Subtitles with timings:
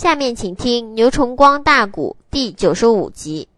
[0.00, 3.49] 下面请听牛崇光大鼓第九十五集。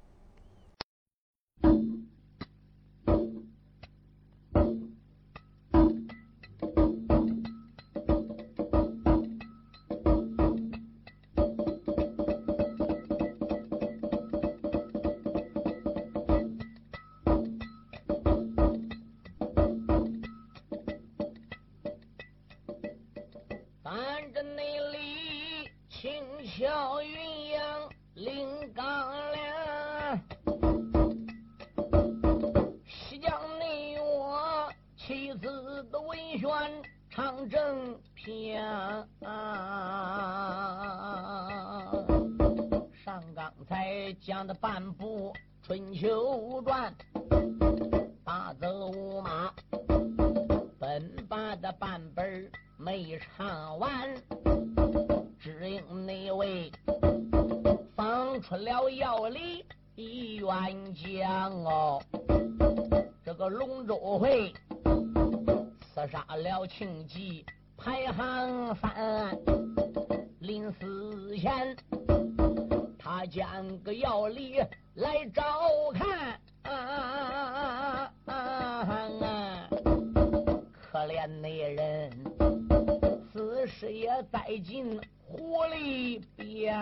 [84.53, 86.77] 最进火里边。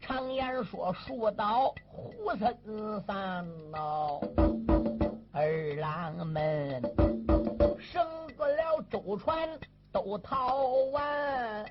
[0.00, 1.74] 常言说树倒
[2.24, 4.22] 猢狲散喽，
[5.32, 6.80] 二郎们
[7.78, 8.02] 生
[8.38, 9.46] 不了舟船
[9.92, 10.56] 都逃
[10.92, 11.66] 完。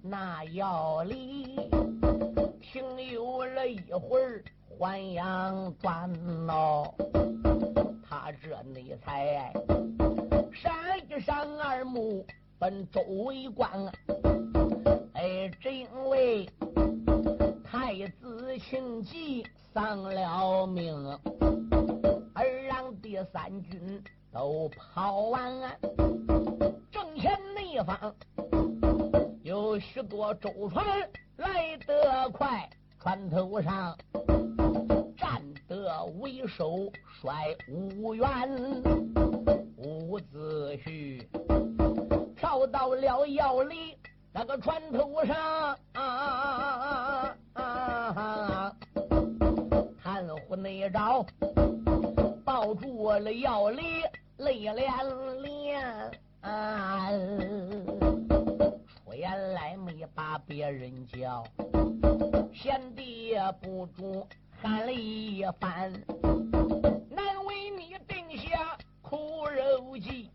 [0.00, 1.56] 那药里
[2.60, 4.44] 停留了一会儿，
[4.78, 6.08] 还阳转
[6.46, 6.94] 喽。
[8.44, 9.50] 这你才
[10.52, 10.70] 闪
[11.08, 12.26] 一闪二目
[12.58, 13.70] 奔周围观，
[15.14, 16.46] 哎，只因为
[17.64, 20.94] 太子秦吉丧了命，
[22.34, 25.74] 而让第三军都跑完、啊，
[26.92, 28.14] 正前那方
[29.42, 30.84] 有许多舟船
[31.38, 32.68] 来得快，
[33.00, 33.96] 船头上。
[35.16, 36.90] 战得为首
[37.22, 38.26] 率五员
[39.76, 41.26] 伍子胥
[42.36, 43.96] 跳到了窑里
[44.32, 45.36] 那个船头上
[45.92, 46.84] 啊啊啊
[47.52, 47.62] 啊啊啊
[48.14, 48.72] 啊
[50.02, 51.24] 啊湖内招
[52.44, 53.82] 抱住了窑里
[54.38, 54.84] 泪涟
[55.42, 56.10] 涟
[56.40, 57.10] 啊
[59.24, 61.42] 原来没把别人叫
[62.52, 64.26] 贤弟也不住
[64.64, 65.92] 干了一番，
[67.10, 70.30] 难为你定下苦肉计，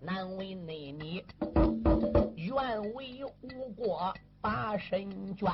[0.00, 1.24] 难为你你
[2.34, 5.48] 愿为吴国把身捐。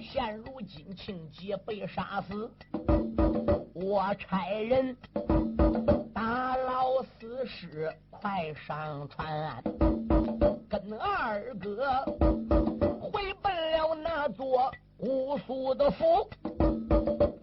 [0.00, 2.48] 现如今庆姬被杀死，
[3.74, 4.96] 我差人
[6.14, 9.60] 打捞死尸，快上船，
[10.68, 12.04] 跟二哥
[13.00, 14.70] 回奔了那座。
[15.02, 16.30] 无苏的府，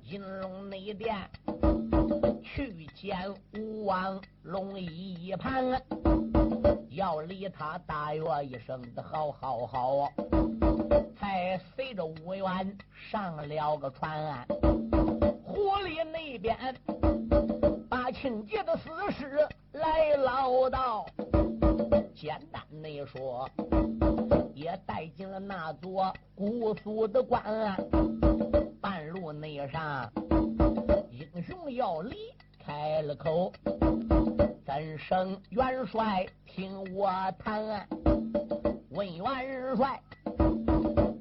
[0.07, 1.13] 金龙内殿
[2.41, 3.17] 去见
[3.57, 5.81] 吴王龙一盘，
[6.89, 10.09] 要离他大约一声的好好好，
[11.19, 12.77] 才随着吴元
[13.11, 14.45] 上了个船、啊。
[15.43, 16.57] 狐狸那边
[17.89, 21.05] 把亲家的死尸来唠叨。
[22.19, 23.49] 简单的说
[24.53, 27.41] 也带进了那座姑苏的关
[28.81, 30.11] 半路那啥
[31.09, 32.17] 英雄要离
[32.61, 33.53] 开了口
[34.65, 37.09] 三生元帅听我
[37.39, 37.87] 谈？
[38.89, 39.97] 问元帅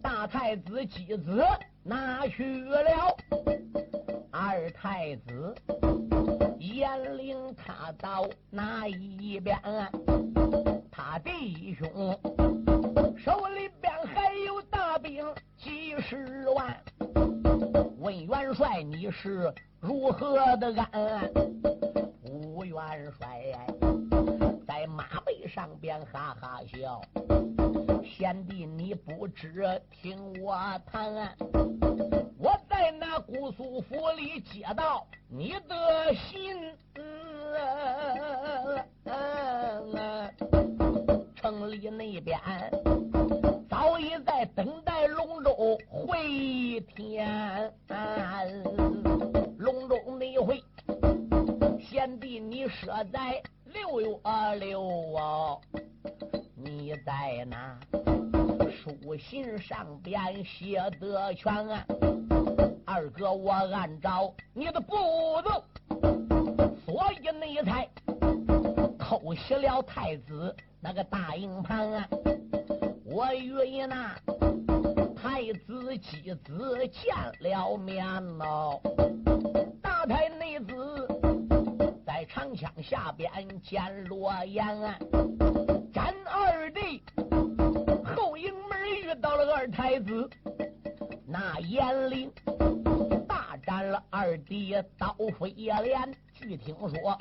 [0.02, 1.44] 大太子继子
[1.84, 3.16] 哪去了
[4.32, 5.54] 二太子
[6.58, 9.56] 严令他到那一边。
[10.98, 11.88] 他弟兄
[13.16, 15.24] 手里边还有大兵
[15.56, 16.76] 几十万，
[17.98, 21.30] 问元帅你是如何的安？
[22.24, 22.76] 吴元
[23.16, 23.56] 帅
[24.66, 27.00] 在马背上边哈哈笑，
[28.02, 31.32] 贤弟你不知听我谈，
[32.36, 36.76] 我在那姑苏府里接到你的信。
[41.40, 42.36] 城里那边
[43.70, 47.72] 早已在等待龙舟回天。
[49.56, 50.60] 龙舟那回，
[51.80, 54.08] 贤弟你舍在六月
[54.58, 55.56] 六啊，
[56.56, 57.78] 你在那
[58.68, 61.84] 书信上边写得全啊。
[62.84, 64.96] 二哥，我按照你的步
[65.44, 65.62] 骤，
[66.84, 67.88] 所以你才。
[69.08, 72.06] 偷袭了太子那个大营盘啊！
[73.06, 74.14] 我与那
[75.16, 78.04] 太子姬子见了面
[78.36, 78.78] 喽，
[79.80, 81.08] 大太内子
[82.04, 83.32] 在长枪下边
[83.62, 84.98] 见罗延安，
[85.90, 87.02] 斩二弟
[88.14, 90.28] 后营门遇到了二太子
[91.26, 92.30] 那严令。
[94.20, 97.16] 二弟刀锋叶连，据听说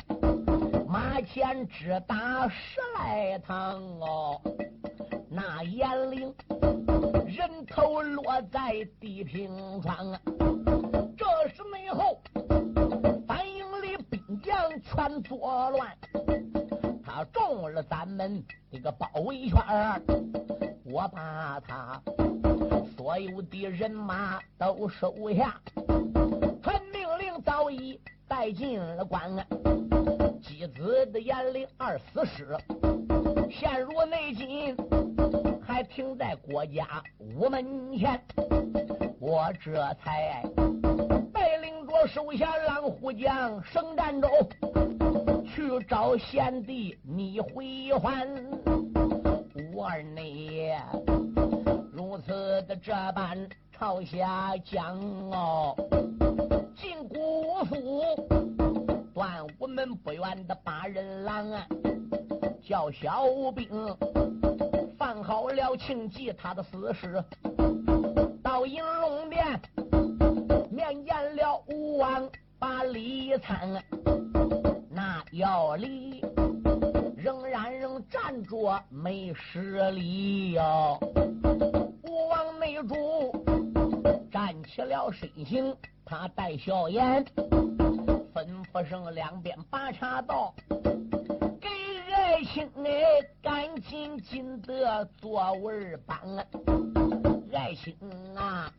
[0.87, 4.41] 马前只打十来趟哦，
[5.29, 6.33] 那严陵
[7.27, 10.19] 人头落在地平川啊！
[11.15, 12.19] 这时内后
[13.27, 15.95] 反营里兵将全作乱，
[17.25, 19.57] 中了咱们这个包围圈
[20.83, 22.01] 我把他
[22.95, 25.59] 所有的人马都收下。
[26.63, 29.45] 传命令早已带进了关啊！
[30.41, 32.57] 姬子的严令二死师
[33.49, 34.75] 陷入内境，
[35.61, 37.03] 还停在国家
[37.35, 38.21] 屋门前。
[39.19, 39.73] 我这
[40.03, 40.43] 才
[41.33, 44.29] 带领着手下狼虎将升战州，
[45.57, 48.27] 去找贤弟你回还。
[49.55, 50.71] 五二内
[51.91, 53.35] 如此的这般
[53.71, 54.99] 朝下讲
[55.31, 55.75] 哦。
[56.75, 58.03] 进姑苏，
[59.15, 61.67] 端午门不远的八人郎啊，
[62.63, 63.23] 叫小
[63.55, 63.67] 兵
[64.95, 67.23] 放好了庆忌他的死尸，
[68.43, 69.59] 到银龙殿
[70.69, 72.29] 面见了吴王
[72.59, 73.83] 把礼参啊，
[75.31, 76.23] 要礼
[77.15, 80.97] 仍然仍站着没施礼哟，
[82.03, 82.95] 吴王内主
[84.31, 85.75] 站起了身形。
[86.05, 87.25] 他带笑颜，
[88.33, 90.53] 吩咐声两边把茶倒，
[91.59, 91.67] 给
[92.13, 93.03] 爱卿哎，
[93.41, 96.17] 赶紧进得座位板。
[97.51, 97.93] 爱卿
[98.37, 98.71] 啊，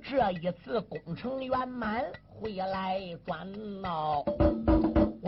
[0.00, 2.04] 这一次工程圆满，
[2.40, 3.50] 回来转
[3.82, 4.22] 闹，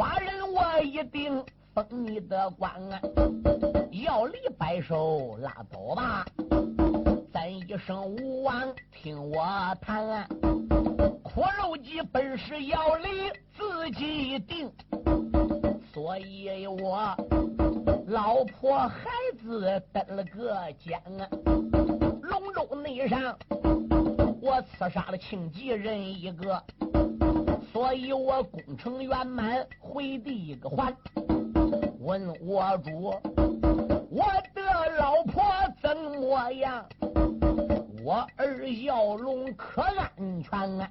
[0.00, 1.44] 寡人我一定
[1.74, 2.98] 封你的官啊。
[4.02, 6.24] 要离摆手拉倒吧，
[7.30, 9.44] 咱一声吴王听我
[9.82, 10.08] 谈。
[10.08, 10.26] 啊
[11.22, 13.08] 苦肉计本是要离
[13.52, 14.72] 自己定，
[15.92, 17.14] 所以我
[18.06, 21.28] 老婆孩子登了个监啊。
[22.22, 23.38] 龙州内上，
[24.40, 26.60] 我刺杀了庆吉人一个，
[27.72, 30.94] 所以我功成圆满回地个还。
[32.00, 33.14] 问我主，
[34.10, 34.24] 我
[34.54, 34.62] 的
[34.98, 35.42] 老婆
[35.80, 36.84] 怎么样？
[38.02, 40.88] 我儿耀龙可安全啊？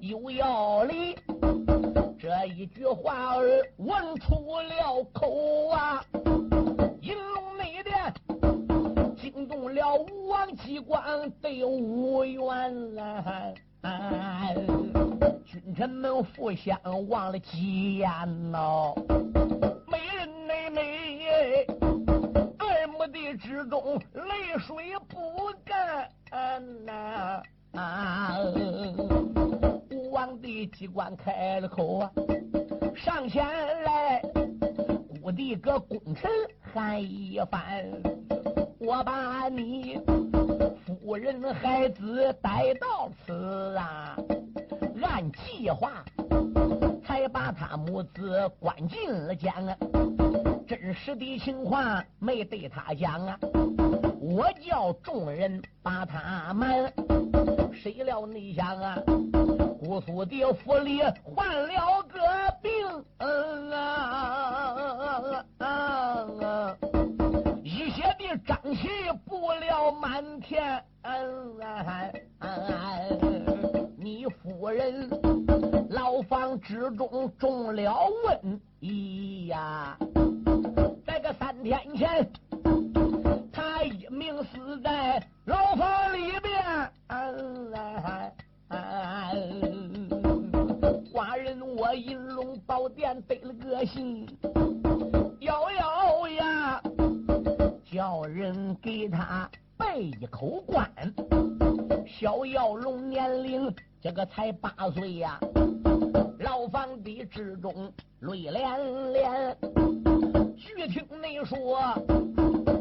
[0.00, 1.16] 有要理，
[2.18, 3.48] 这一句话儿
[3.78, 6.04] 问出了口啊！
[7.00, 8.14] 银龙内殿
[9.16, 13.34] 惊动了武王机关得有五元啊！
[15.80, 16.78] 臣们互相
[17.08, 18.06] 望了几眼
[18.52, 18.92] 呐，
[19.86, 21.66] 美人妹妹，
[22.58, 27.42] 二目的之中泪水不干呐！
[27.72, 28.36] 啊！
[29.90, 32.12] 武王的机关开了口啊，
[32.94, 33.42] 上前
[33.82, 34.20] 来，
[35.22, 37.90] 孤地个功臣喊一番，
[38.78, 39.98] 我把你
[40.84, 44.14] 夫人孩子带到此啊，
[45.10, 46.04] 按计划
[47.04, 49.76] 才把他母子关进了监啊，
[50.68, 53.36] 真实的情况没对他讲啊，
[54.20, 56.90] 我叫众人把他瞒。
[57.74, 58.96] 谁料你想啊，
[59.80, 62.20] 姑苏的府里患了个
[62.62, 62.72] 病
[65.58, 66.76] 啊，
[68.30, 68.88] 的瘴气
[69.26, 70.80] 布了满天。
[73.96, 75.10] 你夫人
[75.90, 77.92] 牢房之中中了
[78.24, 79.98] 瘟疫呀，
[81.04, 82.30] 在个三天前。
[83.52, 86.88] 他一命死在牢房里边，
[91.12, 94.24] 寡人我银龙宝殿得了个信，
[98.32, 100.88] 人给他备一口棺。
[102.06, 105.38] 小药龙年龄这个才八岁呀，
[106.38, 109.56] 牢房的之中泪连连。
[110.56, 111.80] 据听你说，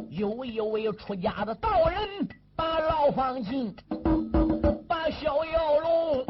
[0.09, 3.75] 有一位出家的道人把牢房进，
[4.87, 6.25] 把逍遥龙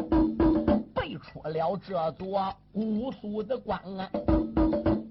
[0.94, 4.10] 背出了这座姑苏的关啊，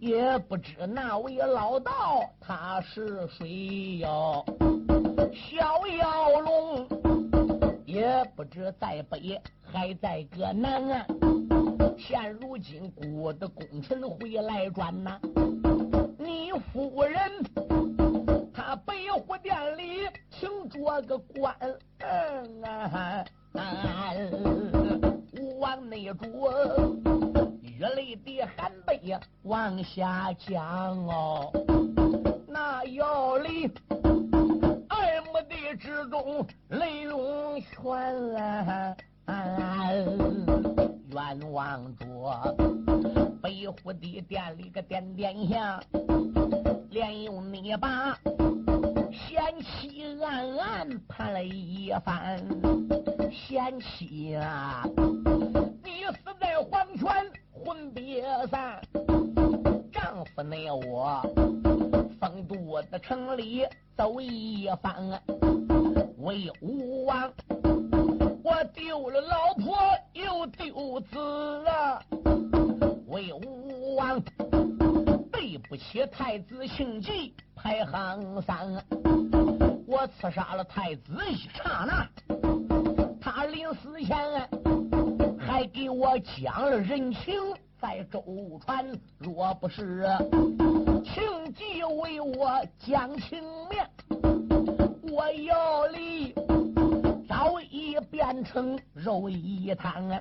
[0.09, 4.43] 也不知那位老道他是谁哟。
[5.35, 6.89] 逍遥龙
[7.85, 11.07] 也不知在北还在个南啊，
[11.99, 15.21] 现如今孤的功臣回来转呐。
[16.17, 17.21] 你夫人
[18.55, 21.55] 她北虎殿里请着个官，
[25.39, 26.49] 武王内主
[27.79, 29.01] 泪的汗背
[29.43, 31.53] 往下降哦，
[32.49, 33.71] 那要里。
[35.79, 38.17] 之中泪涌泉，
[41.11, 42.57] 冤枉着
[43.41, 45.79] 北虎的殿里个殿殿下，
[46.91, 48.19] 连用你把
[49.13, 52.43] 贤妻暗暗盘了一番。
[53.31, 54.85] 贤妻啊，
[57.69, 58.81] 魂别散，
[59.93, 61.21] 丈夫那我
[62.19, 63.63] 丰都的城里
[63.95, 64.97] 走一番。
[66.17, 67.31] 为吴王，
[68.43, 69.77] 我丢了老婆
[70.15, 72.01] 又丢子啊！
[73.09, 74.19] 为吴王，
[75.31, 78.83] 对不起太子姓纪排行三，
[79.87, 82.09] 我刺杀了太子一刹那，
[83.21, 84.17] 他临死前
[85.49, 87.35] 还给我讲了人情，
[87.81, 88.23] 在周
[88.67, 88.87] 传，
[89.17, 90.07] 若不是
[91.03, 93.89] 情急为我讲情面。
[95.11, 96.35] 我要离，
[97.27, 100.21] 早已变成肉一汤了！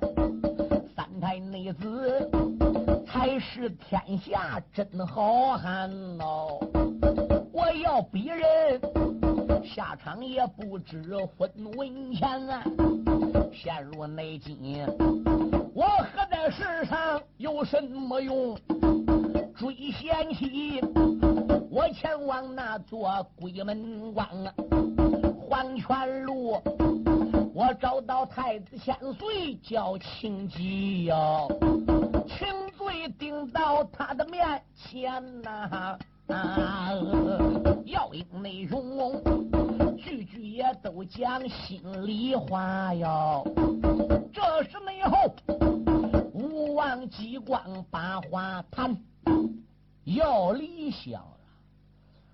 [1.17, 2.29] 三太内子
[3.07, 6.59] 才是天下真好汉哦！
[7.51, 8.79] 我要逼人，
[9.63, 11.01] 下场也不知
[11.35, 12.63] 分文钱啊！
[13.51, 14.85] 陷入内境，
[15.73, 18.55] 我何在世上有什么用？
[19.55, 20.79] 追贤妻，
[21.71, 24.53] 我前往那座鬼门关啊！
[25.49, 26.61] 黄泉路，
[27.57, 31.47] 我找到太子千岁叫庆忌哟，
[32.27, 32.47] 请
[32.77, 35.97] 罪顶到他的面前呐！
[36.27, 36.91] 啊
[37.85, 39.19] 要应内容，
[39.97, 43.43] 句句也都讲心里话哟。
[44.31, 45.35] 这是内后，
[46.33, 47.59] 吴王姬光
[47.89, 48.95] 把话谈，
[50.03, 51.25] 要理想。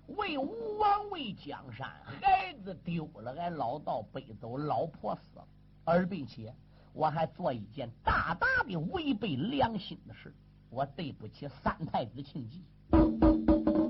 [0.08, 5.46] 为吴王为江山，孩子丢了，俺老道背走，老婆死了，
[5.84, 6.54] 而并且
[6.92, 10.34] 我还做一件大大的违背良心的事，
[10.68, 12.62] 我对不起三太子庆忌。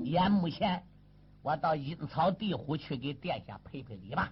[0.03, 0.81] 眼目前，
[1.41, 4.31] 我到阴曹地府去给殿下赔赔礼吧。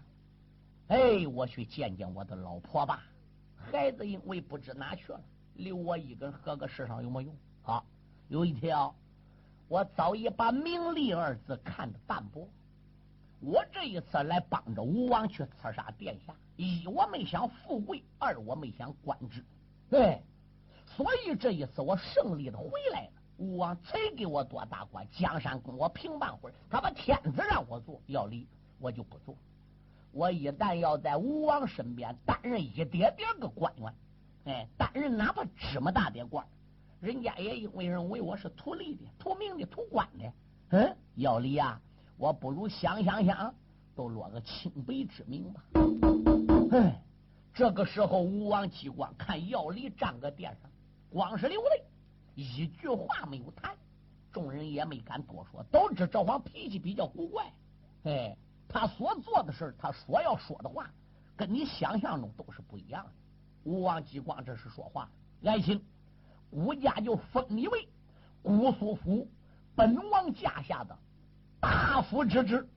[0.88, 3.04] 哎，我去见见我的老婆吧。
[3.56, 5.22] 孩子因为不知哪去了，
[5.56, 7.36] 留我一个人活个世上有没用？
[7.62, 7.86] 好，
[8.30, 8.96] 有一条。
[9.74, 12.48] 我早已把名利二字看得淡薄，
[13.40, 19.44] 我这一次来帮着吴王去刺杀殿下，一我没想富贵，二我没想官职，
[19.90, 20.22] 对，
[20.86, 23.12] 所以这一次我胜利的回来了。
[23.38, 29.36] 吴王才给我多大官，江山跟我平半会儿，他把天子让我做，要离我就不做。
[30.12, 33.96] 我一旦要在吴王身边担任一点点个官员，
[34.46, 36.46] 哎，担任哪怕芝麻大点官。
[37.04, 40.34] 人家也因为认为我是图利的、图名的、图官的，
[40.70, 41.78] 嗯，要离啊，
[42.16, 43.54] 我不如想想想，
[43.94, 45.62] 都落个清白之名吧。
[46.72, 47.02] 哎，
[47.54, 50.72] 这个时候，吴王姬光看要离站个殿上，
[51.10, 51.84] 光是流泪，
[52.36, 53.76] 一句话没有谈，
[54.32, 57.52] 众人也没敢多说，都知这皇脾气比较古怪。
[58.04, 58.38] 哎，
[58.70, 60.90] 他所做的事，他所要说的话，
[61.36, 63.12] 跟你想象中都是不一样的。
[63.66, 65.12] 吴王姬光这是说话，
[65.44, 65.84] 爱卿。
[66.54, 67.90] 吴家就封你为
[68.44, 69.28] 姑苏府
[69.76, 70.96] 本王驾下的
[71.60, 72.68] 大夫之职，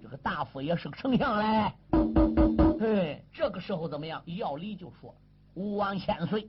[0.00, 1.72] 这个大夫也是个丞相嘞。
[2.78, 4.22] 对，这个时候怎么样？
[4.26, 5.12] 要离就说
[5.54, 6.48] ：“吴王千岁，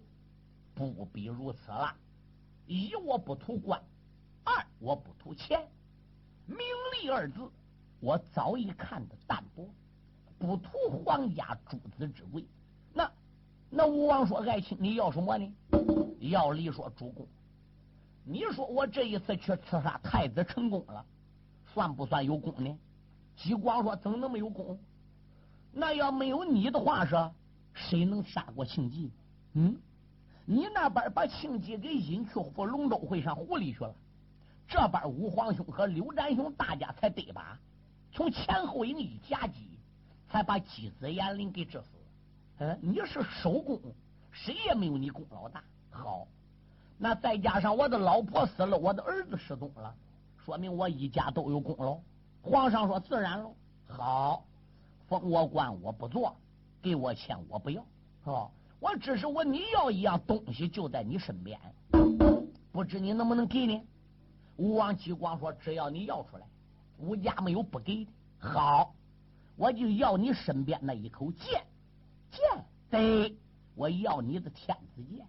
[0.76, 1.92] 不必如此了。
[2.68, 3.82] 一我不图官，
[4.44, 5.68] 二我不图钱，
[6.46, 6.60] 名
[7.02, 7.40] 利二字
[8.00, 9.68] 我早已看得淡薄，
[10.38, 10.70] 不图
[11.04, 12.46] 皇家诸子之贵。
[13.76, 15.52] 那吴王说：‘爱卿，你要什么呢？’
[16.30, 17.28] 要理说主公，
[18.24, 21.04] 你说我这一次去刺杀太子成功了，
[21.74, 22.78] 算不算有功呢？
[23.36, 24.80] 姬光说：“怎么能没有功？
[25.72, 27.34] 那要没有你的话说，
[27.74, 29.12] 谁能杀过庆忌？
[29.54, 29.76] 嗯，
[30.46, 33.96] 你那边把庆忌给引去赴龙舟会上狐狸去了，
[34.68, 37.60] 这边武皇兄和刘占兄大家才对吧？
[38.14, 39.80] 从前后营一夹击，
[40.30, 41.93] 才把姬子严陵给治死。
[42.82, 43.80] 你是首功，
[44.32, 45.64] 谁也没有你功劳大。
[45.90, 46.28] 好，
[46.98, 49.94] 那再加上我的老婆死了，我的儿子失踪了，
[50.46, 51.98] 说明我一家都有功劳。
[52.42, 53.54] 皇上说自然喽。
[53.88, 54.44] 好，
[55.08, 56.36] 封我官我不做，
[56.82, 57.86] 给我钱我不要。
[58.26, 61.60] 哦，我只是我你要一样东西就在你身边，
[62.72, 63.82] 不知你能不能给呢？
[64.58, 66.46] 吴王姬光说：“只要你要出来。”
[67.00, 68.94] 吴家没有不给的，好，
[69.56, 71.64] 我就要你身边那一口剑，
[72.34, 73.38] 剑，对，
[73.76, 75.26] 我要你的天子剑。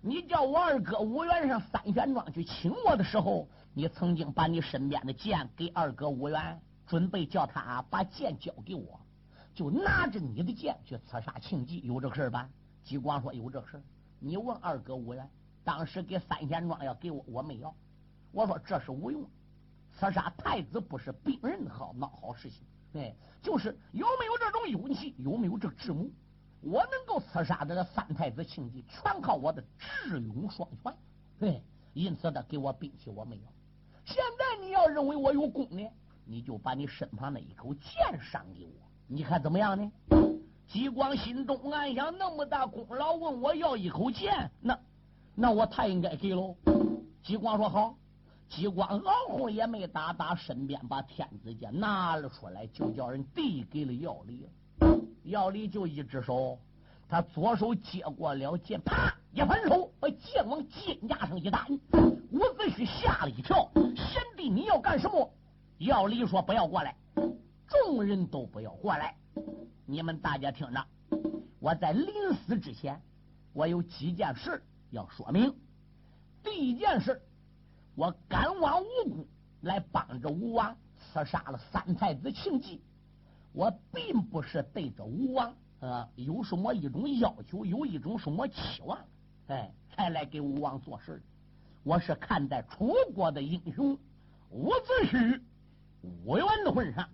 [0.00, 9.00] 你叫我二哥吴元上三玄庄去请我的时候，你曾经把你身边的剑给二哥吴元，准备叫他把剑交给我，
[9.54, 12.48] 就拿着你的剑去刺杀庆忌，有这事吧？
[12.82, 13.80] 吉光说有这事
[14.18, 15.28] 你问二哥吴元，
[15.62, 17.72] 当时给三玄庄要给我，我没要，
[18.32, 19.24] 我说这是无用。
[19.92, 26.06] 刺杀太子不是病人好闹好事情，哎，就是有没有这种勇气，有没有这智谋，
[26.60, 30.94] 我能够刺杀这个三太子庆忌，全靠我的智勇双全，
[31.38, 31.62] 对，
[31.94, 33.42] 因此他给我兵器我没有。
[34.04, 35.88] 现在你要认为我有功呢，
[36.24, 38.72] 你就把你身旁那一口剑赏给我，
[39.06, 39.90] 你看怎么样呢？
[40.68, 44.78] 激光心中暗想：那么大功劳，问我要一口剑，那
[45.34, 46.56] 那我太应该给喽。
[47.22, 47.96] 激光说好。
[48.54, 54.46] 激光嗷呼也没打，打身边把天子剑拿了出来，就叫人递给了姚离。
[55.24, 56.58] 姚离就一只手，
[57.08, 61.64] 他左手接过了剑，啪一反手，把剑往肩胛上一担。
[62.30, 65.32] 伍子胥吓了一跳：“贤弟，你要干什么？”
[65.80, 66.94] 姚离说：“不要过来，
[67.66, 69.16] 众人都不要过来。
[69.86, 70.86] 你们大家听着，
[71.58, 73.00] 我在临死之前，
[73.54, 75.54] 我有几件事要说明。
[76.42, 77.18] 第一件事。”
[77.94, 79.28] 我赶往吴谷
[79.60, 82.80] 来帮着吴王刺杀了三太子庆忌，
[83.52, 88.98] 我并不是对着吴王啊有什么一种要求，有一种什么期望，
[89.48, 91.22] 哎，才来给吴王做事。
[91.82, 93.98] 我是看在楚国的英雄
[94.50, 95.40] 伍子胥、
[96.24, 97.08] 吴元的份上，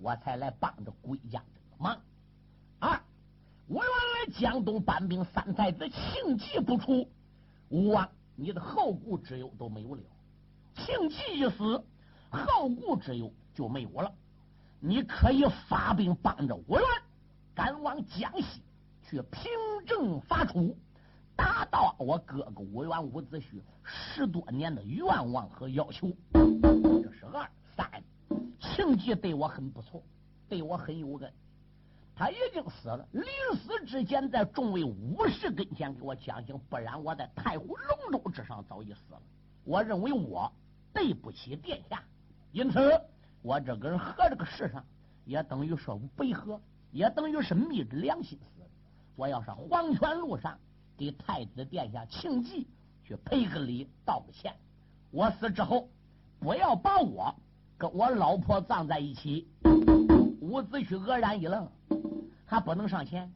[0.00, 2.00] 我才来帮着归家这个忙。
[2.78, 2.98] 二，
[3.68, 7.06] 吴元来江东搬兵，三太子庆忌不出，
[7.68, 10.02] 吴王你的后顾之忧都没有了。
[10.74, 11.84] 庆忌一死，
[12.30, 14.12] 后顾之忧就没有了。
[14.80, 16.84] 你可以发兵帮着吴元，
[17.54, 18.62] 赶往江西
[19.08, 19.50] 去平
[19.86, 20.76] 正伐楚，
[21.34, 26.08] 达到我哥哥吴元伍子胥十多年的愿望和要求。
[26.32, 27.88] 这是二三。
[28.60, 30.02] 庆忌对我很不错，
[30.48, 31.32] 对我很有恩。
[32.16, 33.24] 他已经死了，临
[33.58, 39.22] 死之前在众位武士跟前给我讲讲，不然我在太湖龙舟之上早已死了。
[39.64, 40.52] 我认为我。
[40.94, 42.02] 对不起殿下，
[42.52, 42.78] 因此
[43.42, 44.82] 我这个人和这个世上
[45.26, 46.58] 也等于说不和，
[46.92, 48.62] 也等于是昧着良心死。
[49.16, 50.58] 我要上黄泉路上
[50.96, 52.66] 给太子殿下庆忌
[53.04, 54.54] 去赔个礼道个歉。
[55.10, 55.88] 我死之后
[56.38, 57.34] 不要把我
[57.76, 59.48] 跟我老婆葬在一起。
[60.40, 61.68] 伍子胥愕然一愣，
[62.44, 63.32] 还不能上前。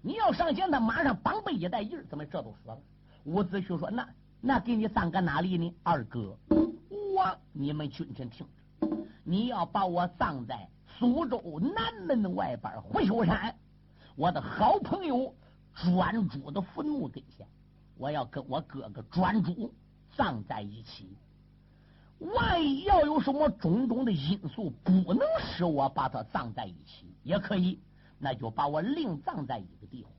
[0.00, 2.78] 你要上前，他马上绑背一带印怎么这都死了？
[3.24, 4.08] 伍子胥说：“那
[4.40, 5.74] 那给你葬搁哪里呢？
[5.82, 6.36] 二哥。”
[7.52, 8.46] 你们君臣听
[8.80, 8.86] 着，
[9.24, 13.54] 你要把我葬在苏州南门外边虎丘山，
[14.14, 15.34] 我的好朋友
[15.74, 17.46] 专诸的坟墓跟前，
[17.96, 19.72] 我要跟我哥哥专诸
[20.16, 21.08] 葬在一起。
[22.18, 27.78] 万一要有什么种种的因素不能使我把他葬在一起，也可以，
[28.18, 30.10] 那就把我另葬在一个地方。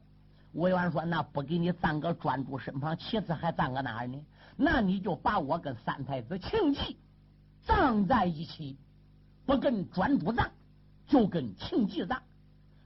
[0.54, 4.18] 吴元说：“那不给你葬个专诸身旁，其次还葬个哪儿呢？”
[4.58, 6.98] 那你就把我跟三太子庆忌
[7.64, 8.76] 葬在一起，
[9.46, 10.50] 不跟专诸葬，
[11.08, 12.22] 就跟庆忌葬。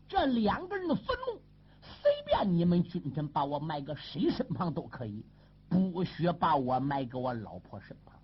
[0.09, 1.41] 这两个人的坟墓，
[1.81, 5.23] 随便你们君臣把我埋个谁身旁都可以，
[5.69, 8.15] 不许把我埋给我老婆身旁。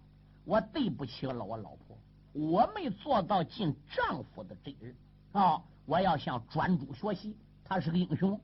[0.44, 1.98] 我对不起了我老婆，
[2.34, 4.94] 我没做到尽丈夫的责任
[5.32, 5.62] 啊！
[5.86, 8.38] 我要向专诸学习，他是个英雄；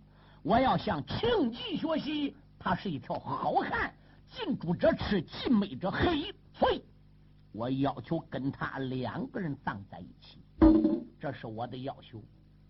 [0.44, 3.94] 我要向庆忌学习，他是一条好汉。
[4.36, 6.84] 近朱者赤，近墨者黑，所以
[7.52, 10.40] 我要求跟他两个人葬在一起，
[11.20, 12.20] 这是我的要求。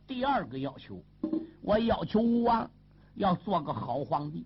[0.06, 1.02] 第二个要求，
[1.62, 2.69] 我要求吴王
[3.15, 4.45] 要做个好皇帝，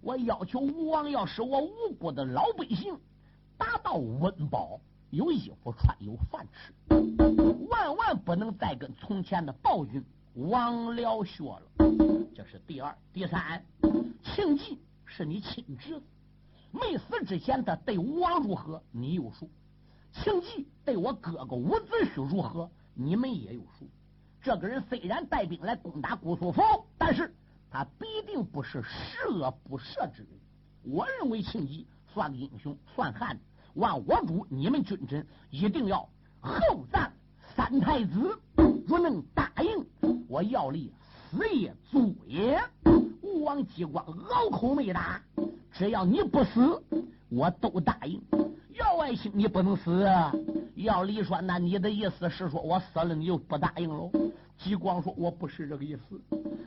[0.00, 2.98] 我要求吴王要使我吴国的老百姓
[3.56, 6.74] 达到温饱，有衣服穿，有饭吃，
[7.68, 11.62] 万万不能再跟从前的暴君王僚学了。
[12.34, 13.64] 这是第二、第三。
[14.24, 16.02] 庆忌是你亲侄子，
[16.72, 19.46] 没死之前他对王如何，你有数；
[20.12, 23.86] 庆忌对我哥哥伍子胥如何，你们也有数。
[24.42, 26.62] 这个人虽然带兵来攻打姑苏府，
[26.98, 27.32] 但是
[27.70, 30.30] 他必定不是十恶不赦之人。
[30.82, 33.42] 我认为庆忌算个英雄，算汉子。
[33.74, 36.08] 望我主你们君臣一定要
[36.40, 37.12] 厚葬
[37.54, 38.38] 三太子。
[38.86, 40.92] 若能答应，我要立
[41.30, 42.60] 死也足也。
[43.22, 45.22] 吴王姬光拗口没答。
[45.72, 46.82] 只要你不死，
[47.28, 48.20] 我都答应。
[48.78, 50.06] 姚爱情，你不能死。
[50.76, 54.10] 姚李说：“那你的意思是说我死了，你就不答应喽？”
[54.58, 56.20] 吉光说：“我不是这个意思，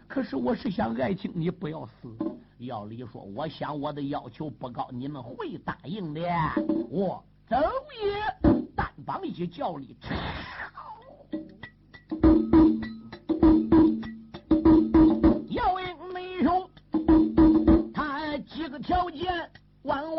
[0.08, 2.16] 可是我是想爱卿你不要死。”
[2.60, 6.22] 姚李说：“我想我的要求不高，你们会答应的。
[6.90, 9.96] 我走也。”单膀一叫力。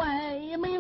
[0.06, 0.75] 往外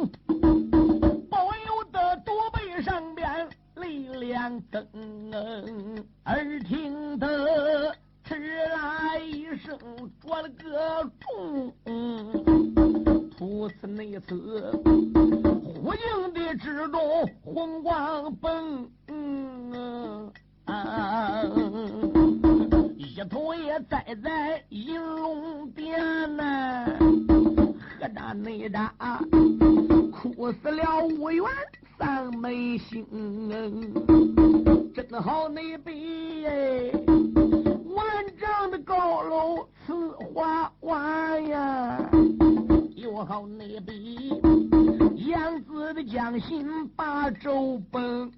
[45.60, 48.32] 子的将心把周崩。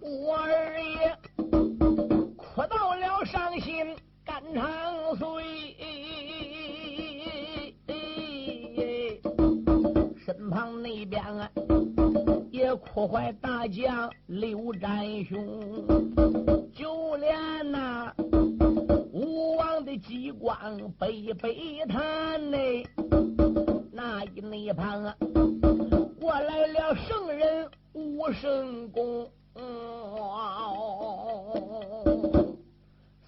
[0.00, 1.16] 我儿也
[2.36, 3.86] 哭到了伤心。
[4.26, 5.44] 肝肠碎，
[10.24, 11.50] 身旁那边啊
[12.50, 16.03] 也哭坏大将刘占雄，
[21.34, 22.56] 悲悲叹呢，
[23.92, 25.16] 那一那一旁啊
[26.20, 29.30] 过来了圣人吴圣公。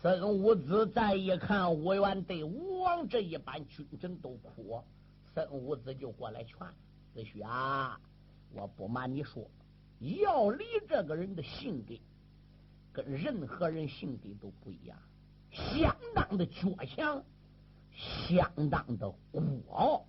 [0.01, 4.81] 孙武子再一看，吴元对吴王这一般君臣都哭，
[5.35, 6.59] 孙武子就过来劝
[7.12, 7.99] 子胥啊！
[8.55, 9.42] 我不瞒你说，
[10.01, 11.95] 要离这个人的性格
[12.92, 14.97] 跟任何人性格都不一样，
[15.51, 17.23] 相当的倔强，
[17.96, 20.04] 相当的孤傲。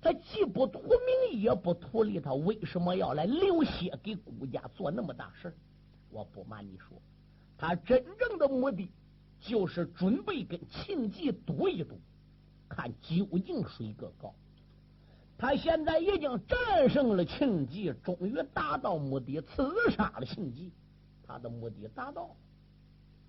[0.00, 5.52] 他既不图名，也不图利，他为什么要来流血给顾家做那么大事
[6.10, 7.00] 我不瞒你说，
[7.56, 8.90] 他真正的目的。
[9.40, 12.00] 就是准备跟庆忌赌一赌，
[12.68, 14.34] 看究竟谁个高。
[15.38, 20.72] 他现在已经战胜了庆忌，终于达到目的，刺杀了庆忌。
[21.24, 22.34] 他的目的达到，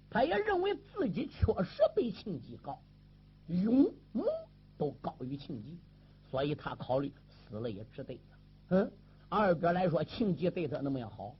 [0.09, 2.79] 他也认为自己确实比庆忌高，
[3.49, 4.25] 勇武
[4.77, 5.77] 都高于庆忌，
[6.29, 8.19] 所以他考虑死了也值得。
[8.69, 8.91] 嗯，
[9.27, 11.35] 二者来说，庆忌对他那么样好，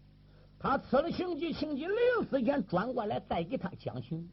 [0.58, 1.96] 他吃了庆忌，庆忌临
[2.30, 4.28] 死前转过来再给他讲情。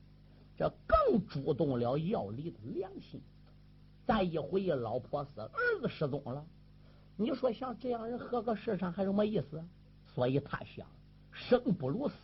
[0.57, 3.21] 这更触动了药理的良心。
[4.07, 6.43] 再一回忆，老婆死，儿子失踪了。
[7.17, 9.63] 你说像这样人活个世上还有什么意思？
[10.15, 10.87] 所以他想，
[11.31, 12.15] 生不如死，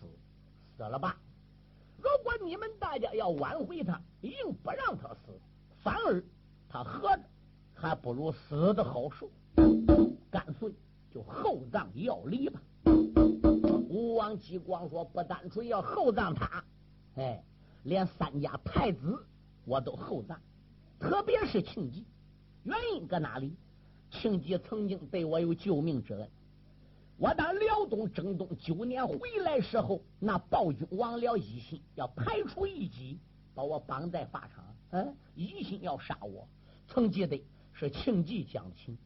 [0.76, 1.20] 死了吧。
[2.02, 5.40] 如果你们大家要挽回他，硬不让他死，
[5.82, 6.22] 反而
[6.68, 7.22] 他活着，
[7.74, 9.30] 还不如死的好受。
[10.30, 10.72] 干脆
[11.14, 12.60] 就厚葬要离吧。
[13.88, 16.64] 吴王姬光说：“不单纯要厚葬他，
[17.14, 17.42] 哎。”
[17.84, 19.26] 连三家太子
[19.64, 20.40] 我都厚葬，
[21.00, 22.06] 特别是庆忌，
[22.62, 23.56] 原因搁哪里？
[24.08, 26.30] 庆忌曾经对我有救命之恩。
[27.22, 33.16] 我当辽东征东九年回来时候，那暴君王辽一心要排除异己，
[33.54, 36.48] 把我绑在法场，嗯，一心要杀我。
[36.88, 37.40] 曾记得
[37.72, 38.98] 是庆忌讲情，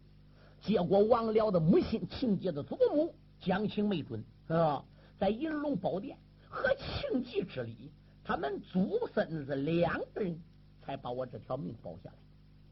[0.63, 4.83] 结果王辽的母亲庆忌的祖母讲情没准，啊？
[5.19, 6.17] 在银龙宝殿
[6.49, 7.93] 和庆忌之礼。
[8.25, 10.41] 他们祖孙子两个人
[10.81, 12.17] 才把我这条命保下来。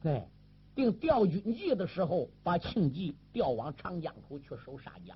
[0.02, 0.24] 对，
[0.74, 5.14] 定调军计的时候，把庆忌调往长江口去守沙江。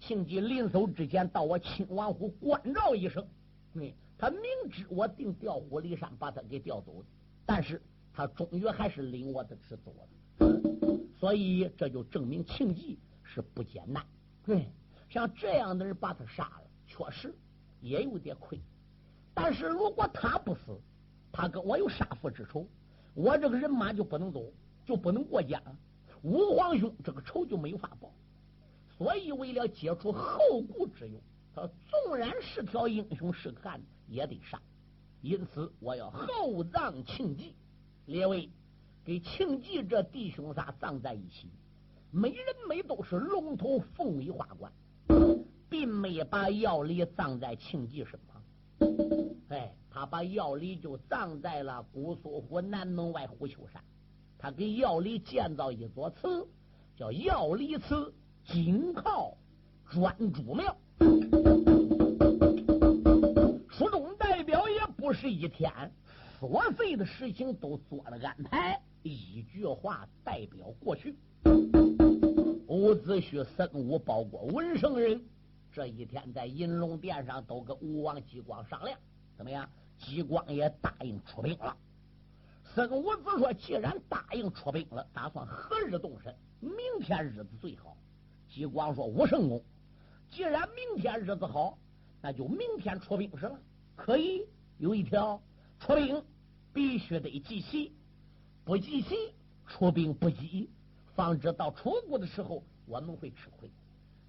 [0.00, 3.24] 庆忌临走之前，到我亲王府关照一声。
[3.72, 7.04] 对，他明知我定调虎离山，把他给调走，
[7.44, 7.80] 但是
[8.12, 10.50] 他终于还是领我的旨走了。
[11.18, 14.04] 所以这就证明庆忌是不艰难。
[14.42, 14.66] 对，
[15.10, 17.34] 像这样的人把他杀了，确实
[17.80, 18.58] 也有点亏。
[19.34, 20.80] 但是如果他不死，
[21.30, 22.66] 他跟我有杀父之仇，
[23.14, 24.50] 我这个人马就不能走，
[24.86, 25.62] 就不能过江。
[26.22, 28.10] 武皇兄这个仇就没法报。
[29.00, 31.18] 所以为了解除后顾之忧，
[31.54, 34.60] 他纵然是条英雄是个汉子，也得杀。
[35.22, 37.54] 因此我要厚葬庆忌。
[38.04, 38.50] 列位，
[39.02, 41.48] 给庆忌这弟兄仨葬在一起，
[42.10, 44.70] 每人每都是龙头凤尾花冠，
[45.70, 48.42] 并没把药力葬在庆忌身旁。
[49.48, 53.82] 哎，他把药力就葬在了姑苏府南门外虎丘山。
[54.36, 56.46] 他给药力建造一座祠，
[56.96, 58.12] 叫药力祠，
[58.52, 59.32] 紧靠
[59.88, 60.76] 专诸庙。
[63.68, 65.70] 书中代表也不是一天。
[66.40, 71.14] 琐碎的事情都做了安排，一句话代表过去。
[72.66, 75.22] 伍子胥、孙武、包括文圣人，
[75.70, 78.98] 这一天在银龙殿上都跟吴王姬光商量，
[79.36, 79.68] 怎么样？
[79.96, 81.76] 姬光也答应出兵了。
[82.64, 86.34] 孙武子说：“既然答应出兵了，打算何日动身？
[86.60, 87.96] 明天日子最好。”
[88.50, 89.62] 姬光说：“武圣公，
[90.30, 91.78] 既然明天日子好，
[92.20, 93.58] 那就明天出兵是了。
[93.96, 94.44] 可以
[94.78, 95.40] 有一条。”
[95.80, 96.22] 出兵
[96.74, 97.90] 必须得集齐，
[98.66, 99.14] 不集齐
[99.66, 100.68] 出兵不急，
[101.14, 103.70] 防止到出谷的时候我们会吃亏。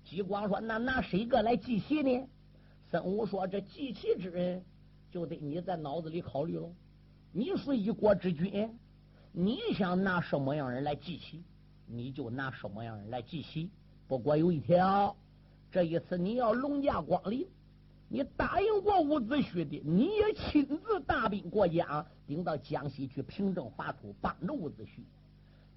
[0.06, 2.26] 姬光说：“那拿谁个来集齐呢？”
[2.90, 4.64] 孙武说：“这集齐之人，
[5.12, 6.74] 就得你在脑子里考虑喽。
[7.34, 8.80] 你是一国之君，
[9.34, 11.44] 你想拿什么样人来集齐，
[11.86, 13.70] 你就拿什么样人来集齐。
[14.12, 15.16] 不过有一条，
[15.72, 17.48] 这一次你要龙驾光临。”
[18.14, 25.00] 你答应过伍子胥的，你也亲自大兵过江，顶到江西去平正伐楚，帮着伍子胥。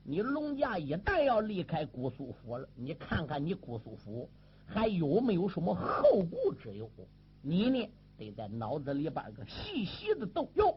[0.02, 4.28] 你龙家一旦要离开姑苏府了，你看看你姑苏府
[4.66, 6.90] 还有没有什么后顾之忧？
[7.40, 10.76] 你呢，得在脑子里边个细细的动摇。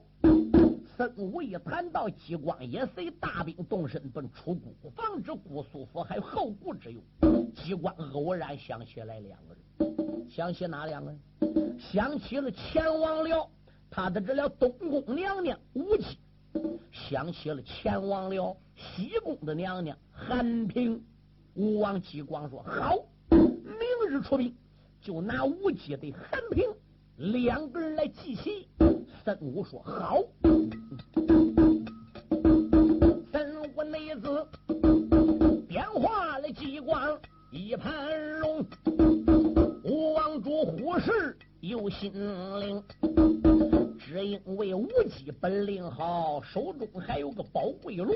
[0.97, 6.99] 孙武一谈到激光，也随大兵动身奔出谷，防止姑苏府还有后顾之忧。
[7.53, 11.79] 激光偶然想起来两个人，想起哪两个人？
[11.79, 13.47] 想起了前王了
[13.91, 16.17] 他的这了东宫娘娘吴姬，
[16.91, 20.99] 想起了前王了西宫的娘娘韩平。
[21.53, 22.97] 吴王姬光说：“好，
[23.29, 24.55] 明日出兵，
[24.99, 26.67] 就拿吴姬对韩平
[27.17, 28.67] 两个人来祭旗。”
[29.27, 30.23] 孙武说：“好。”
[33.29, 34.47] 孙武内子
[35.67, 37.19] 点化了姬光
[37.51, 38.65] 一盘龙，
[39.83, 41.37] 吴王主虎视。
[41.59, 42.13] 有心
[42.61, 42.81] 灵，
[43.99, 48.13] 只因为无忌本领好，手中还有个宝贵炉。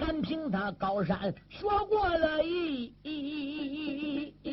[0.00, 4.50] 韩平他高山学过了一，一一一一一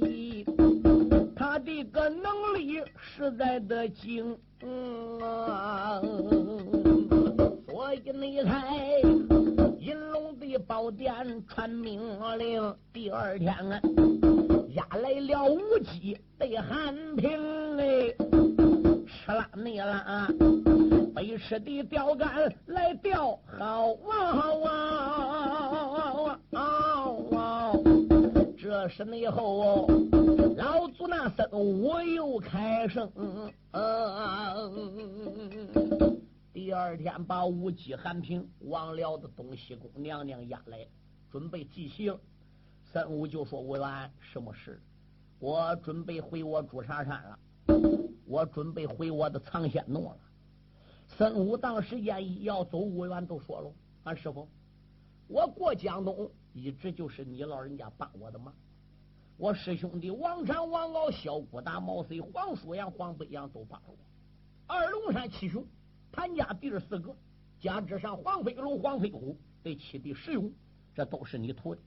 [0.00, 0.09] 一
[1.60, 4.36] 的个能力实在的精，
[7.68, 8.98] 所以你才
[9.78, 11.14] 银龙的宝殿
[11.46, 12.00] 传命
[12.38, 13.80] 令，第二天啊。
[14.74, 18.16] 押来了无忌对韩平嘞，
[19.06, 20.28] 吃啦你啦，
[21.12, 24.46] 背吃的钓竿来钓，好啊
[26.52, 27.89] 啊！
[28.70, 29.88] 这是内后，
[30.56, 31.44] 老祖那僧
[31.82, 33.10] 我又开声。
[36.52, 40.86] 第二天把无忌、韩平、王辽的东西宫娘娘押来，
[41.32, 42.16] 准备祭行。
[42.92, 44.80] 三五就说：“委员，什么事？
[45.40, 47.38] 我准备回我朱砂山了，
[48.24, 50.16] 我准备回我的藏仙洞了。”
[51.18, 53.72] 三五当时间要走，委员都说了
[54.04, 54.48] ：“俺师傅，
[55.26, 58.54] 我过江东一直就是你老人家帮我的忙。
[59.36, 63.96] 我师兄弟王禅、王敖、小郭大、毛遂、黄舒阳、黄飞扬都帮了我。
[64.66, 65.64] 二龙山七雄，
[66.12, 67.14] 谭家弟四个，
[67.60, 70.52] 加之上黄飞龙、黄飞虎这七弟十勇，
[70.94, 71.80] 这都是你徒弟。”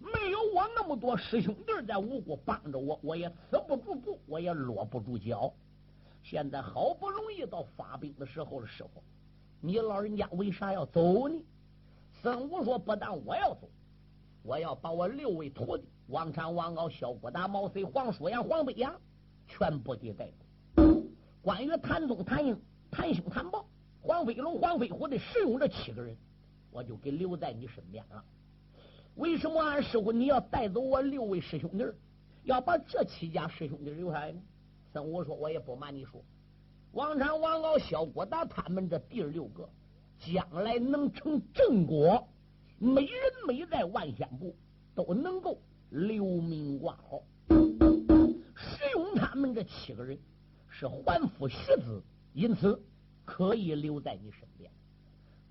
[0.00, 5.52] 没有我那么多师兄弟在五谷帮着我，我也吃不住步，我也落不住脚。
[6.22, 9.02] 现在好不容易到发兵的时候了，师傅，
[9.60, 11.42] 你老人家为啥要走呢？
[12.22, 13.68] 孙武说：“不但我要走，
[14.48, 18.98] 我要把我六位徒弟王禅、王敖、萧国达、毛遂、黄叔阳、黄北阳
[19.46, 20.24] 全部给带
[20.74, 21.02] 走。
[21.42, 22.58] 关于谭宗、谭英、
[22.90, 23.66] 谭兄、谭豹、
[24.00, 26.16] 黄飞龙、黄飞虎的十勇这七个人，
[26.70, 28.24] 我就给留在你身边了。”
[29.16, 31.84] 为什么俺师傅你要带走我六位师兄弟，
[32.44, 34.40] 要把这七家师兄弟留下来呢？
[34.94, 36.24] 孙武说：“我也不瞒你说，
[36.92, 39.68] 王禅、王敖、萧国达他们这弟儿六个，
[40.18, 42.26] 将来能成正果，
[42.80, 43.12] 每人
[43.46, 44.54] 每在万仙部
[44.94, 45.60] 都能够
[45.90, 47.20] 留名挂号。
[48.54, 50.16] 石勇他们这七个人
[50.68, 52.00] 是还夫学子，
[52.34, 52.80] 因此
[53.24, 54.70] 可以留在你身边。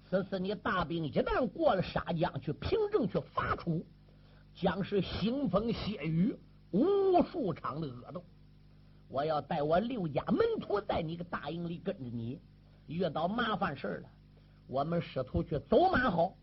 [0.10, 3.86] 此次你大兵一旦过了沙江，去平正去伐楚，
[4.56, 6.34] 将是腥风血雨，
[6.72, 8.24] 无数场的恶斗。
[9.10, 12.40] 我要带我六家门徒在你个大营里跟着你，
[12.88, 14.10] 遇到麻烦事了，
[14.68, 16.34] 我们师徒去走马好，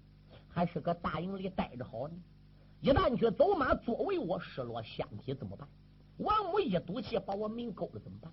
[0.55, 2.15] 还是搁大营里待着好呢？
[2.81, 5.69] 一旦去走马，作为我失落相体怎么办？
[6.19, 8.33] 王母一赌气把我命勾了怎么办？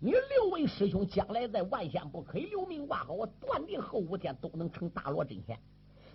[0.00, 5.56] 你六位师兄将来在万县不可以留名挂号，我断定后五天都能成大罗真仙。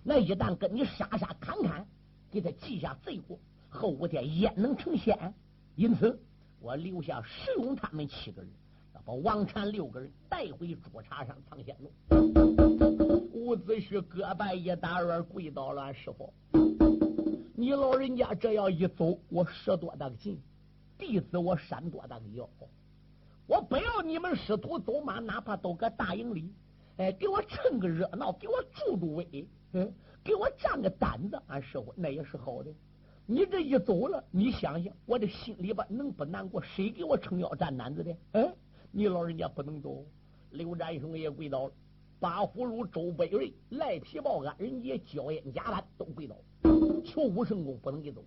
[0.02, 1.86] 那一旦跟你杀杀砍砍，
[2.30, 3.38] 给他记下罪过，
[3.70, 5.34] 后五天焉能成仙？
[5.74, 6.20] 因此，
[6.60, 8.50] 我留下石勇他们七个人，
[9.06, 12.89] 把王禅六个人带回朱茶山藏仙路。
[13.40, 16.30] 伍子胥各拜一大院，跪倒了，师傅。
[17.54, 20.38] 你老人家这样一走，我舍多大个劲？
[20.98, 22.46] 弟子我闪多大个腰？
[23.46, 26.52] 我不要你们师徒走马，哪怕都搁大营里，
[26.98, 29.90] 哎，给我趁个热闹，给我助助威，嗯，
[30.22, 32.70] 给我占个胆子，俺师傅那也是好的。
[33.24, 36.60] 你这一走了，你想想，我这心里边能不难过？
[36.62, 38.14] 谁给我撑腰占胆子的？
[38.32, 38.54] 嗯，
[38.90, 40.04] 你老人家不能走。
[40.50, 41.72] 刘占雄也跪倒了，
[42.20, 46.36] 八虎如周北瑞、赖皮豹安人杰、焦烟贾丹都跪倒。
[47.02, 48.22] 求武圣公不能给走。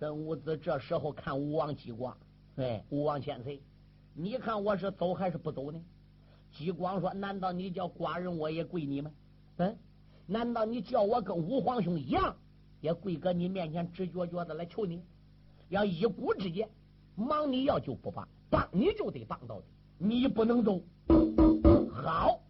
[0.00, 2.18] 孙武子这时候看吴王激光，
[2.56, 3.62] 哎，吴王千岁，
[4.14, 5.80] 你看我是走还是不走呢？
[6.50, 9.12] 激光说：“难道你叫寡人我也跪你吗？
[9.58, 9.78] 嗯？
[10.26, 12.36] 难道你叫我跟五皇兄一样，
[12.80, 15.00] 也跪搁你面前直撅撅的来求你？
[15.68, 16.68] 要一股之间，
[17.14, 19.66] 忙你要就不帮，帮你就得帮到底，
[19.98, 20.80] 你不能走。
[21.92, 22.40] 好，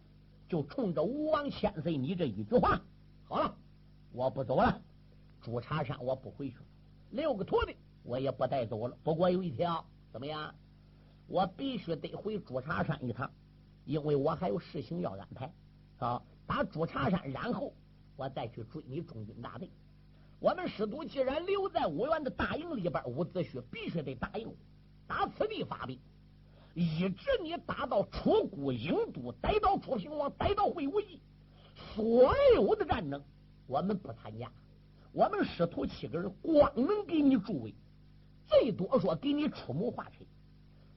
[0.47, 2.81] 就冲着吴王千岁你这一句话，
[3.23, 3.55] 好了，
[4.11, 4.81] 我不走了。”
[5.41, 6.65] 朱茶山我不回去了，
[7.11, 8.97] 六个徒弟我也不带走了。
[9.03, 10.55] 不过有一条，怎么样？
[11.27, 13.31] 我必须得回朱茶山一趟，
[13.85, 15.53] 因为我还有事情要安排。
[15.99, 17.73] 啊，打朱茶山，然后
[18.15, 19.69] 我再去追你中军大队。
[20.39, 24.51] 我们师徒既然留在五原的大营里边，伍子胥必须得答应，
[25.07, 25.99] 打此地发兵，
[26.75, 31.21] 一直你打到楚国郢都，逮到楚平王，逮到会武义，
[31.95, 33.23] 所有的战争
[33.65, 34.51] 我们不参加。
[35.13, 37.73] 我们师徒七个人，光能给你助威，
[38.45, 40.25] 最多说给你出谋划策。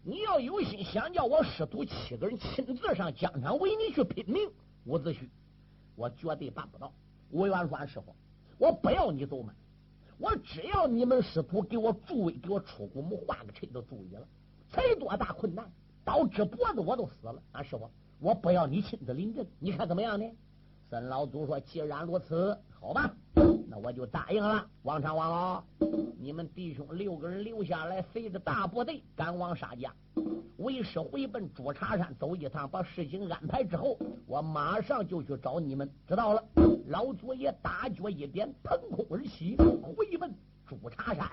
[0.02, 4.50] 你要有心想叫我师徒七个人亲自上疆场为你去拼命，
[4.84, 5.28] 伍子胥，
[5.94, 6.92] 我绝对办不到。
[7.30, 8.16] 吴元帅师傅，
[8.58, 9.54] 我不要你走嘛，
[10.18, 14.26] 我只要你们师徒给我助威，给我出古墓画个车就足矣了。
[14.70, 15.70] 才多大困难，
[16.04, 17.42] 刀支脖子我都死了。
[17.52, 20.26] 啊，师傅，我不要你亲自领阵，你看怎么样呢？
[20.90, 23.14] 孙老祖说：“既然如此，好吧。”
[23.70, 25.62] 那我就答应了，王长王老，
[26.18, 29.92] 你们弟兄六个人留下来，随着大部队赶往沙家，
[30.57, 35.90] 为师回奔朱茶山走一趟，把事情安排之后，我马上就去找你们。
[36.07, 36.42] 知道了，
[36.87, 40.33] 老祖爷大脚一点，腾空而起，回奔
[40.68, 41.26] 朱茶山。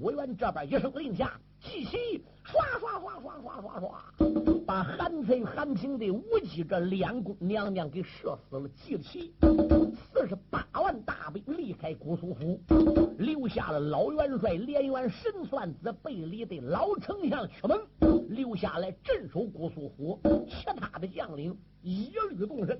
[0.00, 1.96] 我元这边一声令下，气息
[2.44, 9.32] 唰唰唰唰唰唰唰，把韩翠、韩平的无忌这两宫娘娘给射死了，祭旗。
[10.12, 12.60] 四十八万大兵离开姑苏府，
[13.18, 17.80] 留下了老元帅连元神算子背离的老丞相屈门，
[18.28, 22.78] 留下来镇守姑苏府，其他的将领一律动身。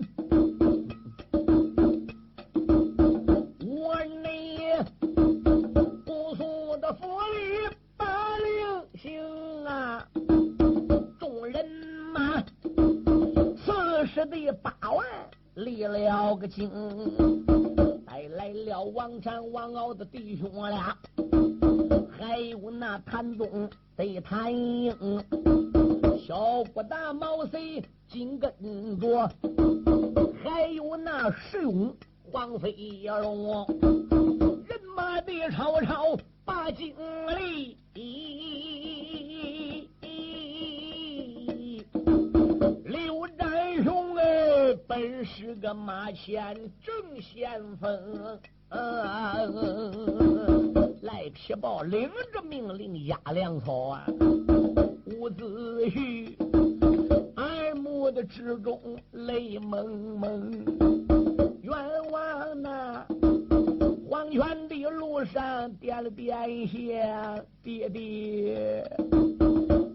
[16.07, 16.71] 了个经，
[18.07, 20.97] 带来了王禅、王敖的弟兄俩，
[22.17, 24.97] 还有那谭宗得谭英，
[26.25, 28.49] 小不打毛贼紧跟
[29.01, 29.29] 着，
[30.45, 31.93] 还有那石勇、
[32.31, 32.73] 黄飞
[33.05, 33.67] 龙，
[34.69, 36.95] 人马的吵吵把精
[37.37, 37.77] 力。
[45.37, 47.91] 本是个马前正先锋，
[51.03, 54.07] 赖皮豹领着命令压粮草啊！
[55.05, 56.33] 伍子胥
[57.37, 58.81] 耳目的之中
[59.13, 60.51] 泪蒙蒙，
[61.61, 61.75] 冤
[62.11, 63.05] 枉呐！
[64.09, 68.91] 黄泉的路上点了点香，爹爹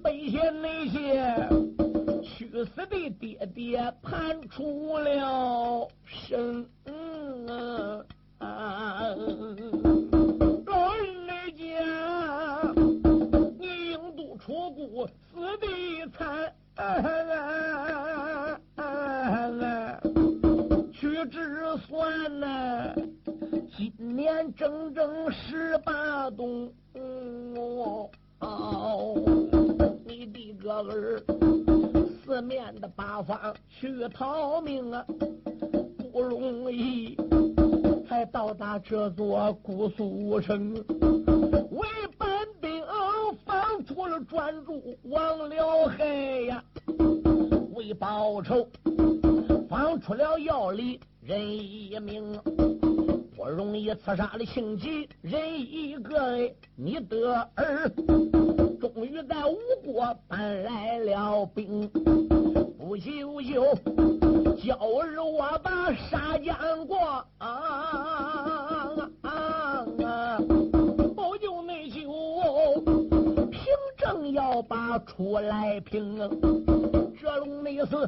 [0.04, 1.71] 背下那些。
[2.38, 8.04] 去死的爹爹判出了生啊
[10.66, 11.28] 老人
[11.58, 12.74] 家
[13.60, 15.68] 你硬度出骨死的
[16.18, 16.54] 惨
[20.94, 22.96] 屈只算呐
[23.78, 26.72] 今年整整十八冬
[30.06, 31.20] 你的个儿
[32.32, 35.06] 四面的八方去逃命啊，
[36.14, 37.18] 不容易，
[38.08, 41.86] 才到达这座姑苏城，为
[42.18, 42.30] 本
[42.62, 42.82] 兵
[43.46, 46.06] 放出了专诸王了害
[46.48, 46.64] 呀，
[47.76, 48.66] 为报仇
[49.70, 52.40] 放出了要里人一命。
[53.36, 57.92] 不容易刺杀的庆吉人一个，你得儿
[59.02, 61.90] 终于在吴国搬来了兵，
[62.78, 63.76] 不久就
[64.58, 67.00] 叫儿我把杀将过
[67.40, 67.48] 啊
[69.24, 70.38] 啊啊！
[71.16, 72.00] 不久内就
[73.50, 73.64] 凭
[73.98, 76.20] 正要把出来平，
[77.20, 78.08] 这龙内是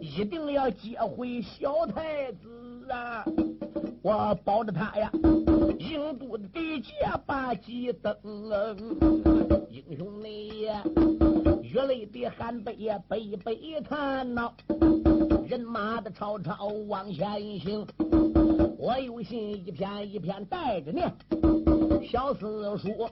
[0.00, 3.24] 一定要接回小太子啊！
[4.02, 5.10] 我保着他呀，
[5.96, 6.92] 印度的地界
[7.24, 8.14] 把鸡登，
[9.70, 10.68] 英雄你
[11.62, 14.52] 月泪的汗背呀，杯杯看呐，
[15.48, 17.86] 人马的曹操往前行，
[18.78, 21.10] 我有心一篇一篇带着念，
[22.10, 23.08] 小四叔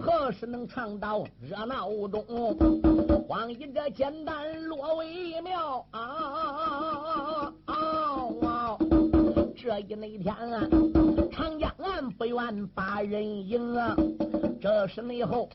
[0.00, 2.56] 何时能唱到热闹中？
[3.26, 7.52] 光一个简单落为妙啊！
[9.54, 10.66] 这一那天啊，
[11.38, 13.94] 长江岸不愿把人迎啊。
[14.60, 15.48] 这时内后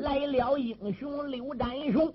[0.00, 2.12] 来了英雄刘占雄，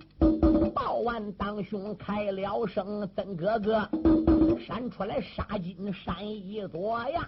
[0.72, 3.90] 报完当兄开了声，曾哥哥
[4.64, 7.28] 闪出来杀金山一座呀。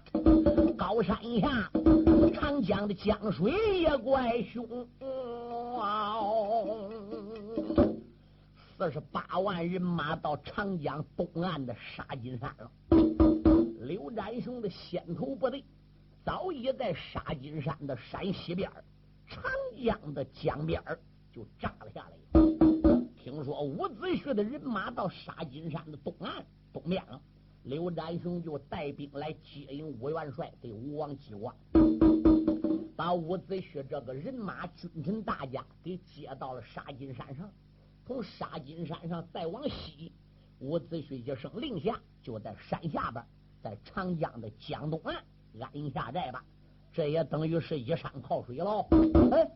[0.78, 1.68] 高山下
[2.36, 4.88] 长江的江水也怪凶，
[8.78, 12.70] 四十八万人马到长江东岸的沙金山了。
[13.84, 15.64] 刘占雄的先头部队
[16.24, 18.72] 早已在沙金山的山西边
[19.28, 19.44] 长
[19.84, 20.82] 江的江边
[21.34, 22.42] 就扎了下来。
[23.22, 27.22] 听说伍子胥的人马到沙金山的东岸东面了，
[27.64, 31.54] 刘占雄就带兵来接应吴元帅对吴王击瓜，
[32.96, 37.52] 把伍子胥这个人马君臣大家给接到了沙金山上。
[38.06, 40.14] 从沙金山上再往西，
[40.60, 43.26] 伍子胥一声令下，就在山下边。
[43.64, 45.16] 在长江的江东岸
[45.60, 46.44] 安营下寨吧，
[46.92, 48.86] 这也等于是依山靠水了。
[49.32, 49.50] 哎，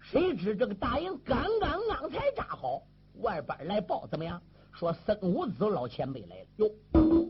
[0.00, 2.82] 谁知这个大营刚刚刚才扎好，
[3.20, 4.40] 外边来报怎么样？
[4.72, 6.46] 说孙武子老前辈来了。
[6.56, 6.70] 哟，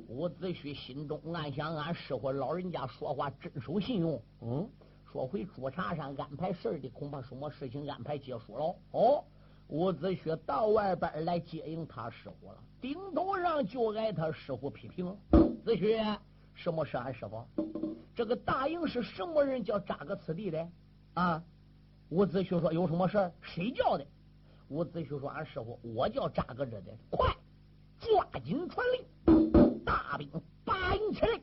[0.06, 4.22] 伍子胥心中暗想：俺师傅老人家说话真守信用。
[4.42, 4.68] 嗯，
[5.10, 8.76] 说回朱茶山安排事的，恐怕什么事情安排结束了。
[8.92, 9.24] 哦，
[9.70, 15.16] 伍子胥到外边来接应他师傅了，顶头上就挨他师傅批评。
[15.64, 16.18] 子胥，
[16.54, 17.46] 什么是俺师傅？
[18.12, 20.68] 这个大营是什么人叫扎个此地的？
[21.14, 21.40] 啊！
[22.08, 23.30] 伍子胥说：“有什么事？
[23.40, 24.04] 谁叫的？”
[24.70, 26.86] 伍子胥说：“俺师傅，我叫扎个这的。
[27.08, 27.32] 快，
[28.00, 30.28] 抓紧传令，大兵
[30.64, 31.40] 八营起来，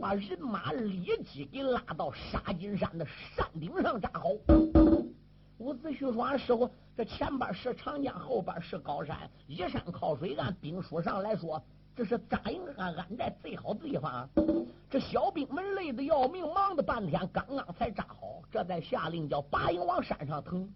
[0.00, 3.04] 把人马立即给拉到沙金山的
[3.36, 4.30] 山顶上扎好。”
[5.60, 10.34] 伍子胥说：“俺师傅，这前边是长江，后边是高山，依山靠水。
[10.34, 11.62] 按兵书上来说。”
[11.94, 14.26] 这是扎营安安寨最好的地方。
[14.88, 20.66] 这小兵们累得要命，忙的半天，刚刚才扎好，这才下令叫拔营往山上腾。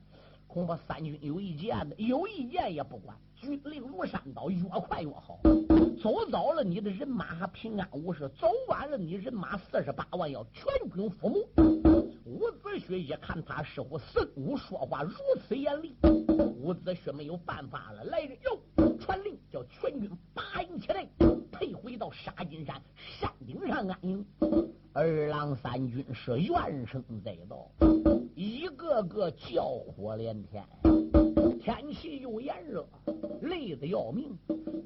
[0.46, 3.16] 恐怕三军有意见的，有意见也不管。
[3.36, 5.38] 军令如山倒，越快越好。
[6.02, 11.83] 走早了，你的人马还平安无事；走晚了，你人马四十八万要全军覆没。
[12.34, 15.94] 伍子胥一看他师傅孙武说话如此严厉，
[16.56, 21.06] 伍子胥没有办法了，来人哟，传令叫全军八营起来，
[21.52, 24.26] 退回到沙金山山顶上安营。
[24.92, 27.70] 二郎三军是怨声载道，
[28.34, 30.64] 一个个叫火连天。
[31.60, 32.84] 天气又炎热，
[33.42, 34.36] 累得要命。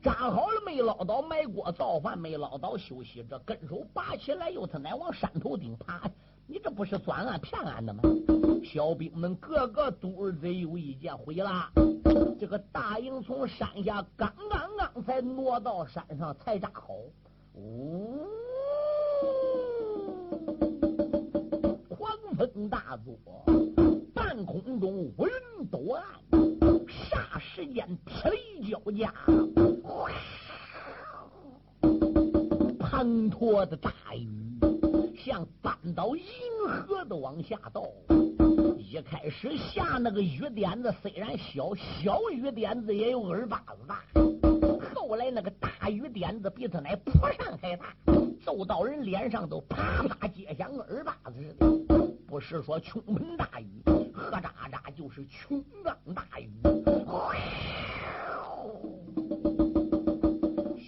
[0.02, 3.24] 扎好了没捞到埋锅造饭，没捞到休息。
[3.28, 6.08] 这跟手拔起来，又他奶往山头顶爬。
[6.50, 8.02] 你这不是钻案骗案的吗？
[8.64, 11.70] 小兵们个个都子有意见，回了。
[12.40, 16.94] 这个大营从山下刚刚刚才挪到山上，才扎好。
[17.54, 18.26] 呜，
[21.90, 23.14] 狂风大作，
[24.14, 26.04] 半空中乌云多暗。
[26.86, 29.12] 霎时间，霹雳交加，
[32.78, 34.47] 滂沱的大雨
[35.28, 36.24] 像搬倒银
[36.66, 37.82] 河的往下倒。
[38.78, 44.02] 一开始下那个雨点子，虽然小，小雨点子也有耳巴子大。
[44.94, 47.94] 后来那个大雨点子比他乃坡上还大，
[48.42, 51.54] 揍到人脸上都啪啪结响耳巴子似
[51.86, 52.08] 的。
[52.26, 53.82] 不是说倾盆大雨，
[54.14, 56.50] 喝喳喳就是琼冈大雨。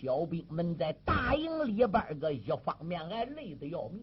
[0.03, 4.03] 小兵们在大营里边个，一方面还累得要命，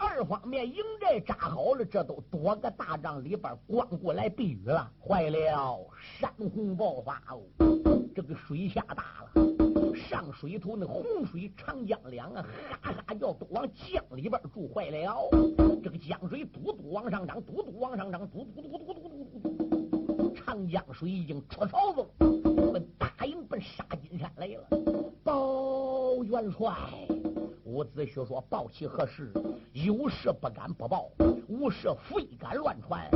[0.00, 4.90] 二方面营寨扎好了，这都多个大帐里边光过来避雨了。
[4.98, 5.78] 坏了，
[6.18, 7.42] 山洪爆发哦，
[8.14, 14.66] 这个水下大了，上水头那洪水长江两岸哈哈叫，都往江里边住。
[14.74, 15.28] 坏了，
[15.82, 24.66] 这个江水嘟嘟往上涨，嘟嘟往上涨，嘟嘟嘟嘟嘟嘟嘟，长江水已经出槽子了，奔大营奔沙金山来了。
[25.22, 26.74] 包元帅，
[27.70, 29.32] 伍子胥说：“报其何事？
[29.72, 31.08] 有事不敢不报，
[31.46, 33.08] 无事非敢乱传。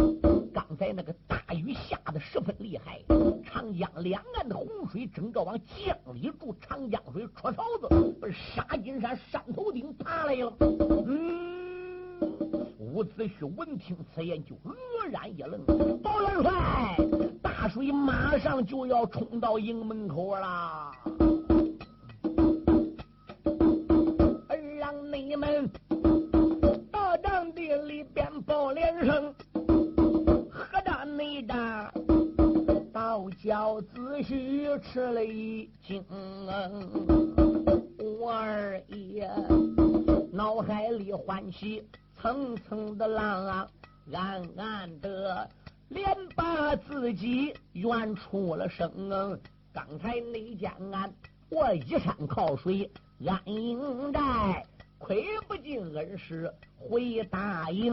[0.53, 3.03] 刚才那个大雨下的十分厉害，
[3.45, 7.89] 长江两岸的洪水整个往江里注，长江水出槽子，
[8.21, 12.21] 奔沙金山山头顶爬来了。”嗯，
[12.79, 15.61] 伍子胥闻听此言，就愕然一愣
[16.01, 16.97] ：“报元帅，
[17.43, 20.93] 大水马上就要冲到营门口了。”
[33.75, 36.05] 道教子婿吃了一惊。
[37.99, 39.29] 我二爷
[40.33, 41.83] 脑海里欢喜，
[42.17, 43.69] 层层的浪啊，
[44.13, 45.49] 暗暗的
[45.89, 46.07] 连
[46.37, 49.41] 把自己怨出了声。
[49.73, 51.13] 刚才那家俺
[51.51, 52.89] 我一山靠水
[53.27, 54.65] 安营寨。
[54.99, 57.93] 亏不尽恩师回大营，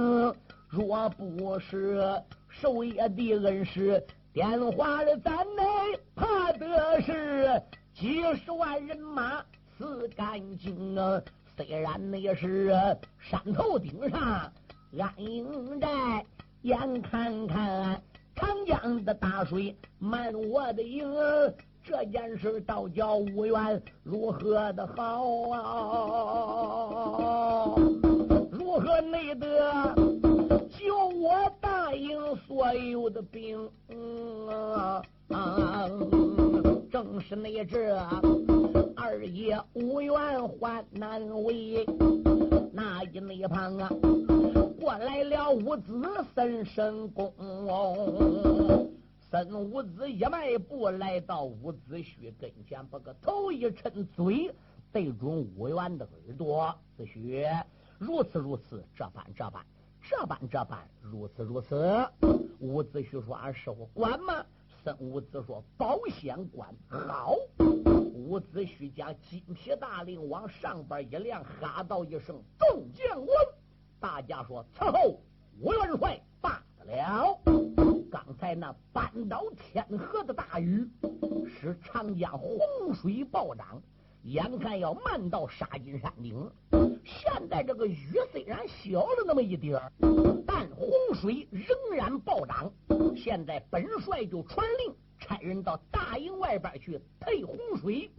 [0.70, 2.02] 若不是
[2.48, 4.02] 守夜的恩师
[4.34, 5.64] 电话的咱内，
[6.16, 7.62] 怕的是
[7.94, 9.44] 几十万人马
[9.78, 11.22] 死干净啊！
[11.58, 12.74] 虽然那是
[13.20, 14.50] 山头顶上
[14.98, 16.26] 安营寨，
[16.62, 18.02] 眼看看
[18.34, 21.06] 长江的大水满我的营。
[21.84, 25.60] 这件事倒叫无缘如何的好啊？
[28.50, 29.94] 如何内得
[32.52, 33.66] 所有的兵
[34.50, 35.02] 啊？
[36.92, 37.96] 正是那这
[38.94, 41.86] 二爷无缘患难为，
[42.74, 43.90] 那一那旁啊，
[44.78, 46.04] 过来了五子
[46.36, 47.34] 三神功。
[49.30, 54.54] 孙武子一迈步来到伍子胥跟前，把个头一抻，嘴
[54.92, 56.76] 对准伍元的耳朵。
[56.98, 57.64] 子胥，
[57.98, 59.66] 如此如此，这般这般，
[60.02, 62.08] 这般这般，如此如此。
[62.60, 64.46] 伍子胥说：“俺师傅管吗？”
[64.84, 67.36] 孙武子说：“保险管。”好。
[68.14, 73.38] 伍子胥将金皮大令往上边一亮，哈道一声：“众将官！”
[74.00, 75.20] 大家说：“伺候
[75.60, 77.40] 伍元帅罢了。”
[78.10, 80.90] 刚才那半岛天河的大雨，
[81.48, 83.82] 使长江洪水暴涨，
[84.24, 86.50] 眼看要漫到沙金山顶。
[87.04, 89.92] 现在这个雨虽然小了那么一点儿，
[90.46, 91.66] 但洪水仍
[91.96, 92.72] 然暴涨。
[93.16, 98.12] 现在本帅就传令，差人到大营外边去配洪水。